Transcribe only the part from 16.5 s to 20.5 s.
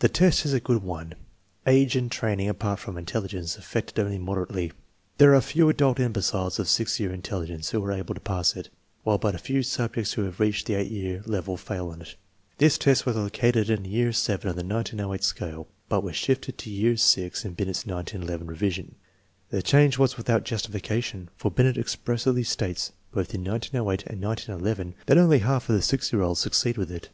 to year VI in Binet's 1911 revision. The change was without